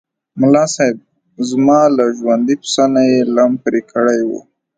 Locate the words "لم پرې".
3.35-3.81